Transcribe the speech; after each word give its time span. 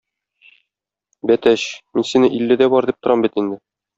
Бәтәч, 1.31 1.67
мин 1.97 2.09
сине 2.13 2.31
илледә 2.39 2.71
бар 2.77 2.91
дип 2.93 3.01
торам 3.03 3.25
бит 3.27 3.39
инде! 3.45 3.63